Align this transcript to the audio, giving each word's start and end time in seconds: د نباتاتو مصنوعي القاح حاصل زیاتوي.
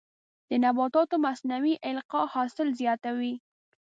د 0.49 0.51
نباتاتو 0.63 1.15
مصنوعي 1.25 1.75
القاح 1.89 2.27
حاصل 2.35 2.67
زیاتوي. 2.79 3.33